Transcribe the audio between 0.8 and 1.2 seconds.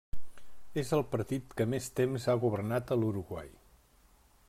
És el